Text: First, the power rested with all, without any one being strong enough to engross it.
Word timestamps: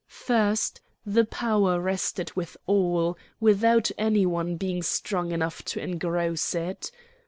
First, 0.07 0.81
the 1.05 1.25
power 1.25 1.79
rested 1.79 2.35
with 2.35 2.57
all, 2.65 3.19
without 3.39 3.91
any 3.99 4.25
one 4.25 4.55
being 4.57 4.81
strong 4.81 5.31
enough 5.31 5.61
to 5.65 5.79
engross 5.79 6.55
it. 6.55 6.91